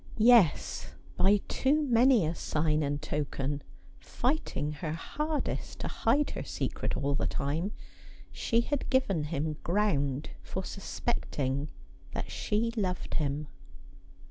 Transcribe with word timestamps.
Yes; 0.17 0.93
by 1.15 1.41
too 1.47 1.83
many 1.83 2.25
a 2.25 2.33
sign 2.33 2.81
and 2.81 2.99
token— 2.99 3.61
fighting 3.99 4.71
her 4.71 4.93
hardest 4.93 5.77
to 5.81 5.87
hide 5.87 6.31
her 6.31 6.41
secret 6.43 6.97
all 6.97 7.13
the 7.13 7.27
time— 7.27 7.71
she 8.31 8.61
had 8.61 8.89
given 8.89 9.25
him 9.25 9.57
ground 9.61 10.31
for 10.41 10.63
suspect 10.65 11.37
ing 11.37 11.69
that 12.13 12.31
she 12.31 12.71
loved 12.75 13.13
him. 13.13 13.45